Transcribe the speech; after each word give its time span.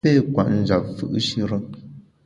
I 0.03 0.03
pé 0.07 0.11
kwet 0.33 0.49
njap 0.61 0.83
fù’shire. 0.97 1.57